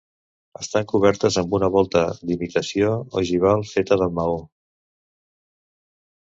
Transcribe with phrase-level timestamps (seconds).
[0.59, 2.89] Estan cobertes amb una volta d'imitació
[3.21, 4.41] ogival feta de maó.